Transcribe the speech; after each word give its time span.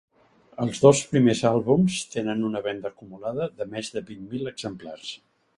Els 0.63 0.79
dos 0.85 1.01
primers 1.11 1.41
àlbums 1.49 1.99
tenen 2.15 2.41
una 2.49 2.63
venda 2.71 2.93
acumulada 2.95 3.51
de 3.61 3.71
més 3.75 3.93
de 3.99 4.07
vint 4.11 4.29
mil 4.33 4.55
exemplars. 4.57 5.17